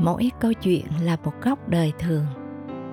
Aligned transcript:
mỗi 0.00 0.30
câu 0.40 0.52
chuyện 0.52 0.86
là 1.02 1.16
một 1.24 1.32
góc 1.42 1.68
đời 1.68 1.92
thường 1.98 2.26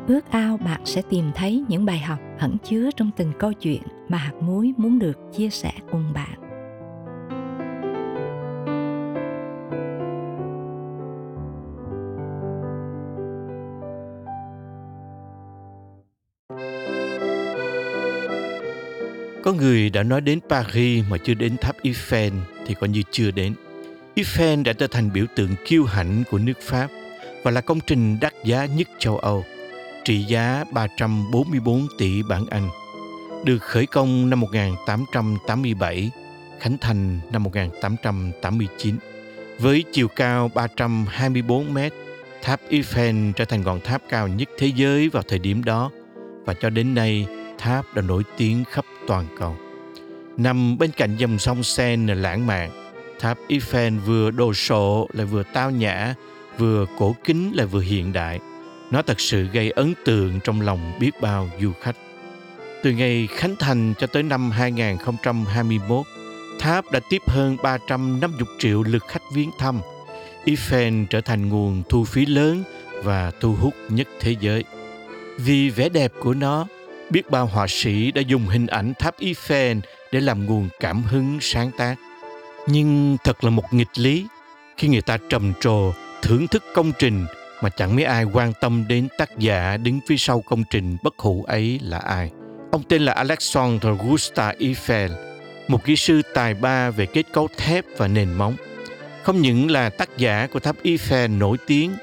ước 0.07 0.21
ao 0.29 0.57
bạn 0.57 0.81
sẽ 0.85 1.01
tìm 1.09 1.31
thấy 1.35 1.63
những 1.67 1.85
bài 1.85 1.99
học 1.99 2.19
ẩn 2.39 2.57
chứa 2.63 2.89
trong 2.95 3.11
từng 3.17 3.31
câu 3.39 3.53
chuyện 3.53 3.81
mà 4.09 4.17
hạt 4.17 4.33
muối 4.41 4.73
muốn 4.77 4.99
được 4.99 5.17
chia 5.33 5.49
sẻ 5.49 5.71
cùng 5.91 6.13
bạn 6.13 6.39
Có 19.43 19.53
người 19.53 19.89
đã 19.89 20.03
nói 20.03 20.21
đến 20.21 20.39
Paris 20.49 21.05
mà 21.09 21.17
chưa 21.17 21.33
đến 21.33 21.57
tháp 21.61 21.75
Eiffel 21.83 22.31
thì 22.65 22.73
coi 22.73 22.89
như 22.89 23.01
chưa 23.11 23.31
đến. 23.31 23.53
Eiffel 24.17 24.63
đã 24.63 24.73
trở 24.73 24.87
thành 24.87 25.13
biểu 25.13 25.25
tượng 25.35 25.55
kiêu 25.65 25.85
hãnh 25.85 26.23
của 26.31 26.37
nước 26.37 26.61
Pháp 26.61 26.87
và 27.43 27.51
là 27.51 27.61
công 27.61 27.79
trình 27.79 28.17
đắt 28.21 28.33
giá 28.43 28.65
nhất 28.65 28.87
châu 28.99 29.17
Âu, 29.17 29.45
trị 30.05 30.23
giá 30.23 30.63
344 30.71 31.87
tỷ 31.97 32.23
bảng 32.23 32.45
Anh. 32.49 32.69
Được 33.45 33.57
khởi 33.57 33.85
công 33.85 34.29
năm 34.29 34.39
1887, 34.39 36.11
khánh 36.59 36.77
thành 36.77 37.19
năm 37.31 37.43
1889. 37.43 38.95
Với 39.59 39.83
chiều 39.91 40.07
cao 40.07 40.51
324 40.55 41.73
mét, 41.73 41.93
tháp 42.41 42.61
Eiffel 42.69 43.33
trở 43.33 43.45
thành 43.45 43.61
ngọn 43.61 43.79
tháp 43.81 44.01
cao 44.09 44.27
nhất 44.27 44.49
thế 44.57 44.71
giới 44.75 45.09
vào 45.09 45.23
thời 45.27 45.39
điểm 45.39 45.63
đó 45.63 45.91
và 46.45 46.53
cho 46.53 46.69
đến 46.69 46.95
nay 46.95 47.27
tháp 47.57 47.95
đã 47.95 48.01
nổi 48.01 48.23
tiếng 48.37 48.63
khắp 48.71 48.85
toàn 49.07 49.25
cầu. 49.39 49.57
Nằm 50.37 50.77
bên 50.77 50.91
cạnh 50.91 51.15
dòng 51.17 51.39
sông 51.39 51.63
Seine 51.63 52.15
lãng 52.15 52.47
mạn, 52.47 52.86
tháp 53.19 53.37
Eiffel 53.47 53.99
vừa 53.99 54.31
đồ 54.31 54.53
sộ 54.53 55.07
lại 55.13 55.25
vừa 55.25 55.43
tao 55.53 55.71
nhã, 55.71 56.15
vừa 56.57 56.85
cổ 56.97 57.15
kính 57.23 57.51
lại 57.55 57.65
vừa 57.65 57.81
hiện 57.81 58.13
đại. 58.13 58.39
Nó 58.91 59.01
thật 59.01 59.19
sự 59.19 59.47
gây 59.53 59.71
ấn 59.71 59.93
tượng 60.05 60.39
trong 60.43 60.61
lòng 60.61 60.93
biết 60.99 61.11
bao 61.21 61.49
du 61.61 61.71
khách. 61.81 61.95
Từ 62.83 62.91
ngày 62.91 63.27
khánh 63.31 63.55
thành 63.55 63.93
cho 63.99 64.07
tới 64.07 64.23
năm 64.23 64.51
2021, 64.51 66.05
tháp 66.59 66.91
đã 66.91 66.99
tiếp 67.09 67.21
hơn 67.27 67.57
350 67.63 68.47
triệu 68.59 68.83
lượt 68.83 69.03
khách 69.07 69.23
viếng 69.33 69.51
thăm. 69.59 69.79
Eiffel 70.45 71.05
trở 71.09 71.21
thành 71.21 71.49
nguồn 71.49 71.83
thu 71.89 72.03
phí 72.03 72.25
lớn 72.25 72.63
và 73.03 73.31
thu 73.39 73.53
hút 73.53 73.73
nhất 73.89 74.07
thế 74.19 74.35
giới. 74.39 74.63
Vì 75.37 75.69
vẻ 75.69 75.89
đẹp 75.89 76.11
của 76.19 76.33
nó, 76.33 76.65
biết 77.09 77.29
bao 77.31 77.45
họa 77.45 77.65
sĩ 77.69 78.11
đã 78.11 78.21
dùng 78.21 78.45
hình 78.45 78.67
ảnh 78.67 78.93
tháp 78.99 79.19
Eiffel 79.19 79.79
để 80.11 80.21
làm 80.21 80.45
nguồn 80.45 80.69
cảm 80.79 81.03
hứng 81.03 81.37
sáng 81.41 81.71
tác. 81.77 81.95
Nhưng 82.67 83.17
thật 83.23 83.43
là 83.43 83.49
một 83.49 83.73
nghịch 83.73 83.97
lý 83.97 84.27
khi 84.77 84.87
người 84.87 85.01
ta 85.01 85.17
trầm 85.29 85.53
trồ 85.59 85.91
thưởng 86.21 86.47
thức 86.47 86.63
công 86.73 86.91
trình 86.99 87.25
mà 87.61 87.69
chẳng 87.69 87.95
mấy 87.95 88.05
ai 88.05 88.23
quan 88.23 88.53
tâm 88.61 88.85
đến 88.87 89.07
tác 89.17 89.37
giả 89.37 89.77
đứng 89.77 89.99
phía 90.07 90.17
sau 90.17 90.41
công 90.41 90.63
trình 90.69 90.97
bất 91.03 91.19
hủ 91.19 91.43
ấy 91.47 91.79
là 91.83 91.97
ai. 91.97 92.31
Ông 92.71 92.83
tên 92.89 93.01
là 93.01 93.13
Alexandre 93.13 93.89
Gustave 93.89 94.57
Eiffel, 94.59 95.09
một 95.67 95.85
kỹ 95.85 95.95
sư 95.95 96.21
tài 96.33 96.53
ba 96.53 96.89
về 96.89 97.05
kết 97.05 97.23
cấu 97.33 97.47
thép 97.57 97.85
và 97.97 98.07
nền 98.07 98.33
móng. 98.33 98.55
Không 99.23 99.41
những 99.41 99.71
là 99.71 99.89
tác 99.89 100.17
giả 100.17 100.47
của 100.53 100.59
tháp 100.59 100.75
Eiffel 100.83 101.37
nổi 101.37 101.57
tiếng, 101.67 101.93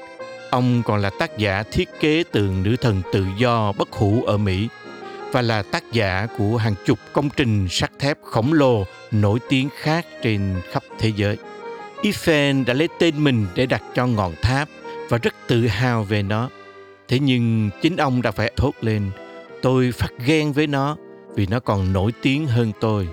ông 0.49 0.81
còn 0.85 1.01
là 1.01 1.09
tác 1.19 1.37
giả 1.37 1.63
thiết 1.71 1.89
kế 1.99 2.23
tượng 2.31 2.63
nữ 2.63 2.75
thần 2.81 3.01
tự 3.11 3.25
do 3.37 3.71
bất 3.71 3.91
hủ 3.91 4.23
ở 4.25 4.37
Mỹ 4.37 4.67
và 5.31 5.41
là 5.41 5.63
tác 5.63 5.91
giả 5.91 6.27
của 6.37 6.57
hàng 6.57 6.75
chục 6.85 6.99
công 7.13 7.29
trình 7.29 7.67
sắt 7.69 7.91
thép 7.99 8.17
khổng 8.21 8.53
lồ 8.53 8.85
nổi 9.11 9.39
tiếng 9.49 9.69
khác 9.79 10.05
trên 10.23 10.55
khắp 10.71 10.83
thế 10.99 11.11
giới. 11.15 11.37
Eiffel 12.01 12.65
đã 12.65 12.73
lấy 12.73 12.89
tên 12.99 13.23
mình 13.23 13.47
để 13.55 13.65
đặt 13.65 13.83
cho 13.95 14.07
ngọn 14.07 14.33
tháp 14.41 14.69
và 15.09 15.17
rất 15.17 15.33
tự 15.47 15.67
hào 15.67 16.03
về 16.03 16.23
nó. 16.23 16.49
Thế 17.07 17.19
nhưng 17.19 17.69
chính 17.81 17.97
ông 17.97 18.21
đã 18.21 18.31
phải 18.31 18.53
thốt 18.55 18.73
lên, 18.81 19.11
tôi 19.61 19.91
phát 19.91 20.09
ghen 20.25 20.53
với 20.53 20.67
nó 20.67 20.97
vì 21.35 21.45
nó 21.45 21.59
còn 21.59 21.93
nổi 21.93 22.11
tiếng 22.21 22.47
hơn 22.47 22.71
tôi. 22.79 23.07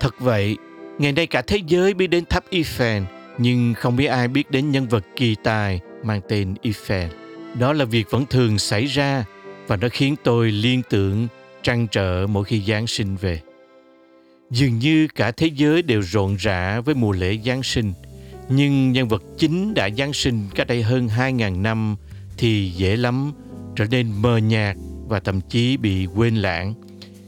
Thật 0.00 0.14
vậy, 0.20 0.56
ngày 0.98 1.12
nay 1.12 1.26
cả 1.26 1.42
thế 1.42 1.60
giới 1.66 1.94
biết 1.94 2.06
đến 2.06 2.24
tháp 2.24 2.44
Eiffel, 2.50 3.04
nhưng 3.38 3.74
không 3.74 3.96
biết 3.96 4.06
ai 4.06 4.28
biết 4.28 4.50
đến 4.50 4.70
nhân 4.70 4.88
vật 4.88 5.04
kỳ 5.16 5.36
tài 5.44 5.80
mang 6.02 6.20
tên 6.28 6.54
Eiffel. 6.62 7.08
Đó 7.58 7.72
là 7.72 7.84
việc 7.84 8.10
vẫn 8.10 8.26
thường 8.26 8.58
xảy 8.58 8.84
ra 8.84 9.24
và 9.66 9.76
nó 9.76 9.88
khiến 9.92 10.14
tôi 10.24 10.50
liên 10.50 10.82
tưởng 10.90 11.28
trăn 11.64 11.86
trở 11.88 12.26
mỗi 12.26 12.44
khi 12.44 12.62
Giáng 12.66 12.86
sinh 12.86 13.16
về. 13.16 13.40
Dường 14.50 14.78
như 14.78 15.08
cả 15.14 15.30
thế 15.30 15.46
giới 15.46 15.82
đều 15.82 16.00
rộn 16.00 16.36
rã 16.36 16.80
với 16.80 16.94
mùa 16.94 17.12
lễ 17.12 17.38
Giáng 17.44 17.62
sinh, 17.62 17.92
nhưng 18.48 18.92
nhân 18.92 19.08
vật 19.08 19.22
chính 19.38 19.74
đã 19.74 19.90
Giáng 19.98 20.12
sinh 20.12 20.48
cách 20.54 20.66
đây 20.66 20.82
hơn 20.82 21.08
2.000 21.16 21.62
năm 21.62 21.96
thì 22.36 22.70
dễ 22.70 22.96
lắm 22.96 23.32
trở 23.76 23.84
nên 23.90 24.12
mờ 24.22 24.36
nhạt 24.36 24.76
và 25.08 25.20
thậm 25.20 25.40
chí 25.40 25.76
bị 25.76 26.06
quên 26.06 26.36
lãng. 26.36 26.74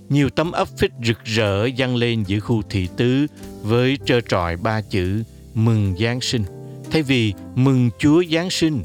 Nhiều 0.09 0.31
tấm 0.31 0.53
áp 0.53 0.69
phích 0.79 0.93
rực 1.05 1.25
rỡ 1.25 1.69
dăng 1.79 1.97
lên 1.97 2.23
giữa 2.27 2.41
khu 2.41 2.63
thị 2.71 2.89
tứ 2.97 3.27
với 3.63 3.99
trơ 4.05 4.21
trọi 4.21 4.57
ba 4.57 4.81
chữ 4.81 5.23
mừng 5.55 5.95
Giáng 5.99 6.21
sinh. 6.21 6.43
Thay 6.91 7.03
vì 7.03 7.35
mừng 7.55 7.91
Chúa 7.99 8.23
Giáng 8.31 8.51
sinh, 8.51 8.83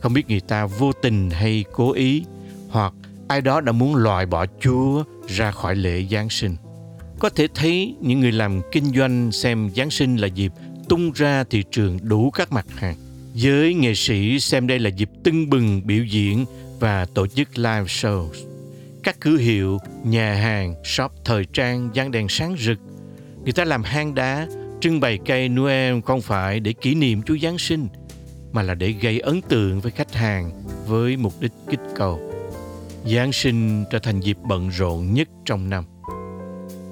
không 0.00 0.12
biết 0.12 0.28
người 0.28 0.40
ta 0.40 0.66
vô 0.66 0.92
tình 0.92 1.30
hay 1.30 1.64
cố 1.72 1.92
ý 1.92 2.24
hoặc 2.68 2.92
ai 3.30 3.40
đó 3.40 3.60
đã 3.60 3.72
muốn 3.72 3.94
loại 3.94 4.26
bỏ 4.26 4.46
Chúa 4.60 5.04
ra 5.26 5.50
khỏi 5.50 5.76
lễ 5.76 6.04
Giáng 6.10 6.30
sinh. 6.30 6.56
Có 7.18 7.28
thể 7.28 7.46
thấy 7.54 7.94
những 8.00 8.20
người 8.20 8.32
làm 8.32 8.60
kinh 8.72 8.84
doanh 8.94 9.32
xem 9.32 9.70
Giáng 9.76 9.90
sinh 9.90 10.16
là 10.16 10.26
dịp 10.26 10.52
tung 10.88 11.12
ra 11.12 11.44
thị 11.44 11.64
trường 11.70 11.98
đủ 12.02 12.30
các 12.30 12.52
mặt 12.52 12.66
hàng. 12.76 12.94
Giới 13.34 13.74
nghệ 13.74 13.94
sĩ 13.94 14.40
xem 14.40 14.66
đây 14.66 14.78
là 14.78 14.90
dịp 14.90 15.10
tưng 15.24 15.50
bừng 15.50 15.86
biểu 15.86 16.04
diễn 16.04 16.44
và 16.80 17.04
tổ 17.14 17.26
chức 17.26 17.58
live 17.58 17.84
shows. 17.84 18.32
Các 19.02 19.16
cửa 19.20 19.36
hiệu, 19.36 19.78
nhà 20.04 20.34
hàng, 20.34 20.74
shop 20.84 21.12
thời 21.24 21.44
trang 21.44 21.90
dán 21.94 22.10
đèn 22.10 22.28
sáng 22.28 22.56
rực. 22.58 22.78
Người 23.44 23.52
ta 23.52 23.64
làm 23.64 23.82
hang 23.82 24.14
đá, 24.14 24.46
trưng 24.80 25.00
bày 25.00 25.18
cây 25.26 25.48
Noel 25.48 26.00
không 26.04 26.22
phải 26.22 26.60
để 26.60 26.72
kỷ 26.72 26.94
niệm 26.94 27.22
Chúa 27.22 27.36
Giáng 27.42 27.58
sinh, 27.58 27.88
mà 28.52 28.62
là 28.62 28.74
để 28.74 28.90
gây 28.90 29.20
ấn 29.20 29.40
tượng 29.42 29.80
với 29.80 29.92
khách 29.92 30.14
hàng 30.14 30.50
với 30.86 31.16
mục 31.16 31.32
đích 31.40 31.52
kích 31.70 31.80
cầu. 31.94 32.29
Giáng 33.06 33.32
sinh 33.32 33.84
trở 33.90 33.98
thành 33.98 34.20
dịp 34.20 34.36
bận 34.48 34.68
rộn 34.68 35.14
nhất 35.14 35.28
trong 35.44 35.70
năm. 35.70 35.84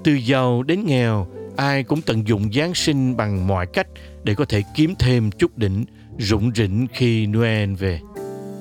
Từ 0.04 0.12
giàu 0.12 0.62
đến 0.62 0.84
nghèo, 0.86 1.26
ai 1.56 1.82
cũng 1.82 2.02
tận 2.02 2.28
dụng 2.28 2.52
Giáng 2.52 2.74
sinh 2.74 3.16
bằng 3.16 3.46
mọi 3.46 3.66
cách 3.66 3.86
để 4.24 4.34
có 4.34 4.44
thể 4.44 4.62
kiếm 4.74 4.94
thêm 4.98 5.30
chút 5.30 5.58
đỉnh, 5.58 5.84
rủng 6.19 6.50
rỉnh 6.54 6.86
khi 6.92 7.26
Noel 7.26 7.74
về. 7.74 8.00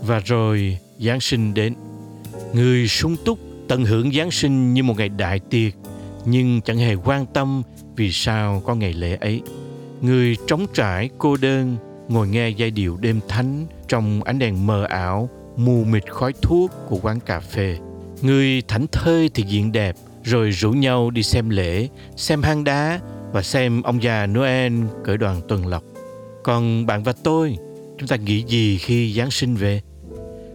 Và 0.06 0.20
rồi 0.20 0.78
Giáng 1.00 1.20
sinh 1.20 1.54
đến. 1.54 1.74
Người 2.54 2.88
sung 2.88 3.16
túc 3.26 3.40
tận 3.68 3.86
hưởng 3.86 4.12
Giáng 4.12 4.32
sinh 4.32 4.74
như 4.74 4.84
một 4.84 4.98
ngày 4.98 5.10
đại 5.10 5.40
tiệc, 5.40 5.74
nhưng 6.26 6.62
chẳng 6.62 6.78
hề 6.78 6.96
quan 6.96 7.26
tâm 7.26 7.64
vì 7.96 8.12
sao 8.12 8.62
có 8.66 8.76
ngày 8.76 8.94
lễ 8.94 9.18
ấy. 9.22 9.42
Người 10.02 10.38
trống 10.48 10.66
trải, 10.74 11.10
cô 11.18 11.38
đơn, 11.38 11.78
ngồi 12.10 12.28
nghe 12.28 12.50
giai 12.50 12.72
điệu 12.72 12.98
đêm 13.02 13.20
thánh 13.28 13.66
trong 13.88 14.24
ánh 14.24 14.40
đèn 14.40 14.68
mờ 14.68 14.84
ảo 14.84 15.30
mù 15.58 15.84
mịt 15.84 16.12
khói 16.12 16.34
thuốc 16.42 16.72
của 16.88 17.00
quán 17.02 17.20
cà 17.20 17.40
phê. 17.40 17.78
Người 18.22 18.62
thảnh 18.68 18.86
thơi 18.92 19.30
thì 19.34 19.44
diện 19.44 19.72
đẹp, 19.72 19.96
rồi 20.24 20.50
rủ 20.50 20.72
nhau 20.72 21.12
đi 21.12 21.24
xem 21.24 21.50
lễ, 21.50 21.88
xem 22.16 22.42
hang 22.42 22.64
đá 22.64 23.00
và 23.32 23.42
xem 23.42 23.82
ông 23.82 24.04
già 24.04 24.26
Noel 24.26 24.74
cởi 25.06 25.18
đoàn 25.18 25.42
tuần 25.48 25.68
lộc. 25.68 25.84
Còn 26.44 26.86
bạn 26.86 27.04
và 27.04 27.14
tôi, 27.24 27.58
chúng 27.98 28.08
ta 28.08 28.16
nghĩ 28.16 28.44
gì 28.48 28.78
khi 28.78 29.14
Giáng 29.14 29.32
sinh 29.32 29.56
về? 29.56 29.82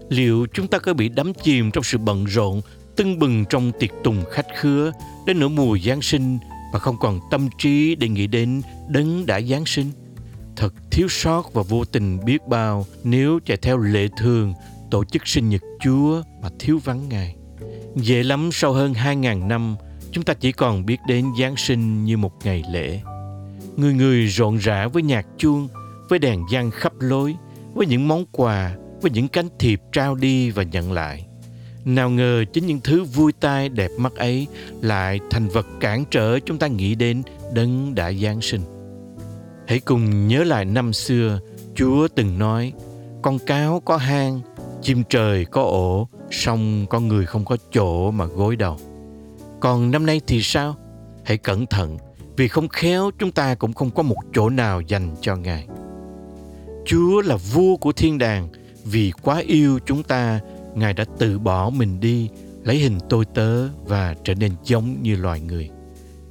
Liệu 0.09 0.47
chúng 0.53 0.69
ta 0.69 0.79
có 0.79 0.95
bị 0.95 1.09
đắm 1.09 1.33
chìm 1.35 1.71
trong 1.71 1.85
sự 1.85 1.99
bận 1.99 2.25
rộn, 2.25 2.61
tưng 2.97 3.19
bừng 3.19 3.45
trong 3.45 3.73
tiệc 3.79 3.91
tùng 4.05 4.25
khách 4.31 4.47
khứa 4.57 4.93
đến 5.27 5.41
nửa 5.41 5.49
mùa 5.49 5.79
Giáng 5.79 6.03
sinh 6.03 6.39
mà 6.73 6.79
không 6.79 6.97
còn 7.01 7.21
tâm 7.31 7.49
trí 7.59 7.95
để 7.95 8.09
nghĩ 8.09 8.27
đến 8.27 8.63
đấng 8.89 9.27
đã 9.27 9.41
Giáng 9.41 9.67
sinh? 9.67 9.91
Thật 10.57 10.75
thiếu 10.91 11.09
sót 11.09 11.55
và 11.55 11.63
vô 11.63 11.85
tình 11.85 12.25
biết 12.25 12.47
bao 12.49 12.87
nếu 13.05 13.39
chạy 13.45 13.57
theo 13.57 13.79
lệ 13.79 14.09
thường 14.17 14.55
tổ 14.93 15.05
chức 15.05 15.29
sinh 15.29 15.49
nhật 15.49 15.63
Chúa 15.81 16.23
mà 16.43 16.49
thiếu 16.59 16.81
vắng 16.85 17.09
Ngài. 17.09 17.37
Dễ 17.97 18.23
lắm 18.23 18.51
sau 18.53 18.73
hơn 18.73 18.93
2.000 18.93 19.47
năm, 19.47 19.77
chúng 20.11 20.25
ta 20.25 20.35
chỉ 20.35 20.53
còn 20.53 20.87
biết 20.87 20.97
đến 21.07 21.27
Giáng 21.41 21.57
sinh 21.57 22.05
như 22.05 22.17
một 22.17 22.33
ngày 22.45 22.63
lễ. 22.73 23.01
Người 23.77 23.95
người 23.95 24.27
rộn 24.27 24.57
rã 24.57 24.89
với 24.89 25.03
nhạc 25.03 25.27
chuông, 25.39 25.69
với 26.09 26.19
đèn 26.19 26.43
giăng 26.53 26.71
khắp 26.71 26.93
lối, 27.01 27.35
với 27.75 27.87
những 27.87 28.09
món 28.09 28.27
quà, 28.33 28.77
với 29.03 29.11
những 29.11 29.29
cánh 29.29 29.49
thiệp 29.59 29.81
trao 29.93 30.15
đi 30.15 30.51
và 30.51 30.63
nhận 30.63 30.93
lại. 30.93 31.27
Nào 31.85 32.11
ngờ 32.11 32.45
chính 32.53 32.67
những 32.67 32.81
thứ 32.85 33.05
vui 33.05 33.33
tai 33.33 33.69
đẹp 33.69 33.91
mắt 33.99 34.15
ấy 34.15 34.47
lại 34.81 35.21
thành 35.31 35.49
vật 35.49 35.67
cản 35.81 36.05
trở 36.11 36.39
chúng 36.41 36.59
ta 36.59 36.67
nghĩ 36.67 36.95
đến 36.95 37.23
đấng 37.55 37.95
đã 37.95 38.13
Giáng 38.13 38.41
sinh. 38.41 38.61
Hãy 39.67 39.81
cùng 39.81 40.29
nhớ 40.29 40.45
lại 40.45 40.65
năm 40.65 40.93
xưa, 40.93 41.41
Chúa 41.75 42.09
từng 42.09 42.39
nói, 42.39 42.73
con 43.23 43.39
cáo 43.39 43.81
có 43.81 43.97
hang, 43.97 44.41
chim 44.83 45.03
trời 45.09 45.45
có 45.45 45.63
ổ 45.63 46.09
song 46.31 46.87
con 46.91 47.09
người 47.09 47.27
không 47.27 47.45
có 47.45 47.57
chỗ 47.73 48.11
mà 48.11 48.25
gối 48.25 48.57
đầu 48.57 48.77
còn 49.61 49.91
năm 49.91 50.07
nay 50.07 50.21
thì 50.27 50.43
sao 50.43 50.77
hãy 51.25 51.39
cẩn 51.39 51.67
thận 51.67 51.99
vì 52.37 52.49
không 52.49 52.69
khéo 52.69 53.11
chúng 53.19 53.33
ta 53.33 53.55
cũng 53.55 53.73
không 53.73 53.91
có 53.91 54.03
một 54.03 54.17
chỗ 54.35 54.49
nào 54.49 54.81
dành 54.81 55.17
cho 55.21 55.37
ngài 55.37 55.69
Chúa 56.85 57.23
là 57.23 57.37
vua 57.37 57.77
của 57.77 57.93
thiên 57.93 58.19
đàng, 58.19 58.49
vì 58.85 59.13
quá 59.23 59.43
yêu 59.47 59.79
chúng 59.87 60.03
ta, 60.03 60.41
Ngài 60.75 60.93
đã 60.95 61.05
từ 61.19 61.39
bỏ 61.39 61.71
mình 61.71 62.01
đi, 62.01 62.29
lấy 62.65 62.77
hình 62.77 62.99
tôi 63.09 63.25
tớ 63.25 63.69
và 63.69 64.15
trở 64.25 64.35
nên 64.35 64.53
giống 64.65 65.03
như 65.03 65.17
loài 65.17 65.41
người. 65.41 65.71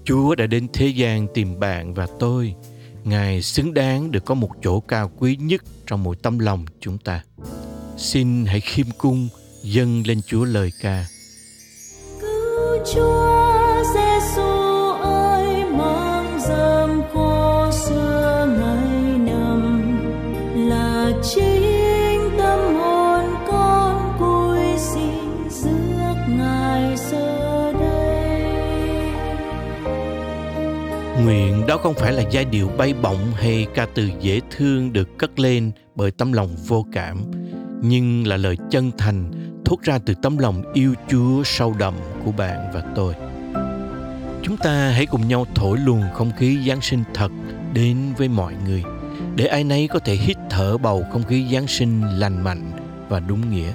Chúa 0.04 0.36
đã 0.36 0.48
đến 0.48 0.68
thế 0.74 0.88
gian 0.88 1.28
tìm 1.34 1.60
bạn 1.60 1.94
và 1.94 2.08
tôi. 2.20 2.56
Ngài 3.04 3.42
xứng 3.42 3.74
đáng 3.74 4.12
được 4.12 4.26
có 4.26 4.36
một 4.36 4.50
chỗ 4.62 4.80
cao 4.80 5.12
quý 5.20 5.36
nhất 5.36 5.64
trong 5.88 6.04
mỗi 6.04 6.16
tâm 6.16 6.40
lòng 6.40 6.66
chúng 6.80 6.98
ta. 6.98 7.24
Xin 8.04 8.46
hãy 8.46 8.60
khiêm 8.60 8.86
cung 8.98 9.30
dâng 9.64 10.04
lên 10.08 10.22
Chúa 10.28 10.46
lời 10.46 10.72
ca. 10.82 11.06
Cứu 12.22 12.86
Chúa 12.94 13.84
Giêsu 13.94 14.92
ơi 15.02 15.64
mang 15.66 16.40
dâm 16.48 17.02
khô 17.14 17.72
xưa 17.72 18.48
ngày 18.60 19.18
năm 19.18 19.92
là 20.70 21.12
chính 21.24 22.38
tâm 22.38 22.76
hồn 22.76 23.26
con 23.48 24.14
cúi 24.20 24.78
xin 24.78 25.50
rước 25.50 26.16
ngài 26.30 26.98
giờ 27.12 27.74
đây. 27.74 28.52
Nguyện 31.24 31.68
đó 31.68 31.78
không 31.78 31.94
phải 31.94 32.14
là 32.14 32.24
giai 32.32 32.46
điệu 32.46 32.68
bay 32.78 32.94
bổng 32.94 33.32
hay 33.36 33.68
ca 33.76 33.86
từ 33.86 34.10
dễ 34.20 34.40
thương 34.52 34.94
được 34.94 35.18
cất 35.18 35.40
lên 35.40 35.72
bởi 35.96 36.12
tấm 36.12 36.34
lòng 36.34 36.56
vô 36.68 36.86
cảm, 36.94 37.32
nhưng 37.82 38.28
là 38.28 38.38
lời 38.38 38.58
chân 38.70 38.92
thành 38.98 39.32
thốt 39.66 39.78
ra 39.84 40.00
từ 40.06 40.14
tấm 40.22 40.38
lòng 40.38 40.74
yêu 40.74 40.94
Chúa 41.08 41.44
sâu 41.44 41.76
đậm 41.80 41.94
của 42.26 42.32
bạn 42.32 42.72
và 42.74 42.84
tôi. 42.96 43.16
Chúng 44.44 44.58
ta 44.58 44.90
hãy 44.90 45.06
cùng 45.06 45.28
nhau 45.28 45.46
thổi 45.56 45.78
luồng 45.78 46.04
không 46.14 46.32
khí 46.38 46.60
Giáng 46.68 46.82
sinh 46.82 47.04
thật 47.14 47.32
đến 47.74 47.98
với 48.18 48.28
mọi 48.28 48.54
người, 48.66 48.84
để 49.36 49.46
ai 49.46 49.64
nấy 49.64 49.88
có 49.88 50.00
thể 50.00 50.14
hít 50.16 50.38
thở 50.50 50.78
bầu 50.78 51.06
không 51.12 51.24
khí 51.24 51.48
Giáng 51.54 51.68
sinh 51.68 52.02
lành 52.02 52.44
mạnh 52.44 52.72
và 53.10 53.20
đúng 53.20 53.50
nghĩa. 53.50 53.74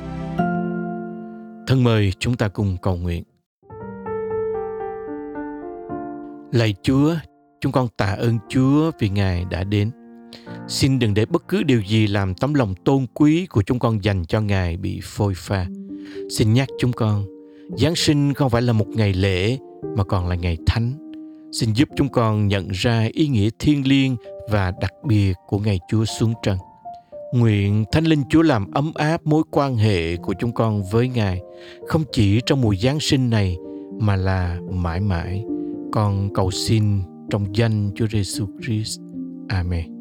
Thân 1.67 1.85
mời 1.85 2.13
chúng 2.19 2.37
ta 2.37 2.49
cùng 2.49 2.77
cầu 2.83 2.97
nguyện. 2.97 3.25
Lạy 6.53 6.75
Chúa, 6.83 7.15
chúng 7.61 7.73
con 7.73 7.89
tạ 7.97 8.17
ơn 8.19 8.39
Chúa 8.49 8.91
vì 8.99 9.09
Ngài 9.09 9.45
đã 9.51 9.65
đến. 9.65 9.91
Xin 10.69 10.99
đừng 10.99 11.15
để 11.15 11.27
bất 11.27 11.49
cứ 11.49 11.63
điều 11.63 11.81
gì 11.81 12.07
làm 12.07 12.35
tấm 12.35 12.55
lòng 12.55 12.75
tôn 12.85 13.07
quý 13.15 13.47
của 13.47 13.63
chúng 13.63 13.79
con 13.79 14.05
dành 14.05 14.25
cho 14.25 14.41
Ngài 14.41 14.77
bị 14.77 15.01
phôi 15.03 15.35
pha. 15.37 15.67
Xin 16.31 16.53
nhắc 16.53 16.69
chúng 16.79 16.93
con, 16.93 17.25
Giáng 17.77 17.97
sinh 17.97 18.35
không 18.35 18.51
phải 18.51 18.63
là 18.63 18.73
một 18.73 18.89
ngày 18.89 19.13
lễ 19.13 19.59
mà 19.97 20.05
còn 20.05 20.29
là 20.29 20.35
ngày 20.35 20.57
thánh. 20.67 20.93
Xin 21.53 21.73
giúp 21.73 21.89
chúng 21.97 22.09
con 22.09 22.49
nhận 22.49 22.69
ra 22.69 23.09
ý 23.13 23.29
nghĩa 23.29 23.49
thiêng 23.59 23.89
liêng 23.89 24.17
và 24.51 24.73
đặc 24.81 24.93
biệt 25.05 25.35
của 25.47 25.59
ngày 25.59 25.81
Chúa 25.91 26.05
xuống 26.05 26.35
trần. 26.43 26.59
Nguyện 27.35 27.85
Thánh 27.93 28.05
Linh 28.05 28.23
Chúa 28.31 28.43
làm 28.43 28.71
ấm 28.71 28.93
áp 28.95 29.27
mối 29.27 29.43
quan 29.51 29.77
hệ 29.77 30.17
của 30.17 30.35
chúng 30.39 30.53
con 30.53 30.83
với 30.91 31.09
Ngài, 31.09 31.41
không 31.87 32.05
chỉ 32.13 32.41
trong 32.47 32.61
mùa 32.61 32.75
Giáng 32.75 33.01
sinh 33.01 33.31
này 33.31 33.57
mà 34.01 34.17
là 34.17 34.59
mãi 34.73 35.01
mãi. 35.01 35.45
Con 35.93 36.35
cầu 36.35 36.51
xin 36.51 37.03
trong 37.31 37.57
danh 37.57 37.91
Chúa 37.95 38.07
Giêsu 38.07 38.47
Christ. 38.63 39.01
Amen. 39.49 39.96